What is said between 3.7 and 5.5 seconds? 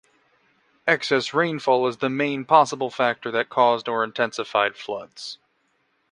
or intensified floods.